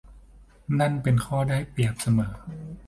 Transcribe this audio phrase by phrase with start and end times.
[0.79, 2.33] นั่นเป็นข้อได้เปรียบเสมอ